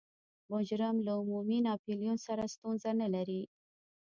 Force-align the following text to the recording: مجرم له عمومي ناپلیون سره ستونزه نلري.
مجرم 0.53 0.95
له 1.05 1.11
عمومي 1.21 1.59
ناپلیون 1.67 2.17
سره 2.27 2.43
ستونزه 2.53 2.89
نلري. 3.01 3.41